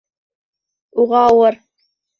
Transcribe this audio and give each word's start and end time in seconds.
Уға 1.05 1.23
ауыр. 1.29 1.63